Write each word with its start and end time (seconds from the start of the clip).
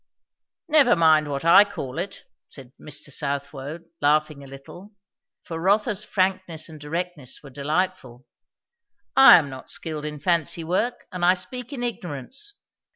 "Never 0.67 0.95
mind 0.95 1.29
what 1.29 1.45
I 1.45 1.63
call 1.63 1.99
it," 1.99 2.23
said 2.47 2.71
Mr. 2.81 3.11
Southwode, 3.13 3.85
laughing 4.01 4.43
a 4.43 4.47
little; 4.47 4.93
for 5.43 5.59
Rotha's 5.59 6.03
frankness 6.03 6.67
and 6.69 6.79
directness 6.81 7.43
were 7.43 7.51
delightful; 7.51 8.25
"I 9.15 9.37
am 9.37 9.47
not 9.51 9.69
skilled 9.69 10.05
in 10.05 10.19
fancy 10.19 10.63
work, 10.63 11.05
and 11.11 11.23
I 11.23 11.35
speak 11.35 11.71
in 11.71 11.83
ignorance. 11.83 12.55